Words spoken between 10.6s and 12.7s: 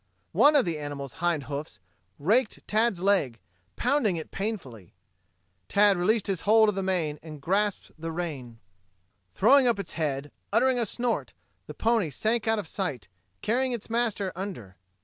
a snort, the pony sank out of